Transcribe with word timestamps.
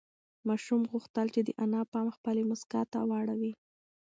ماشوم 0.47 0.81
غوښتل 0.91 1.27
چې 1.35 1.41
د 1.43 1.49
انا 1.63 1.81
پام 1.93 2.07
خپلې 2.17 2.41
مسکا 2.51 2.81
ته 2.91 2.99
واړوي. 3.09 3.51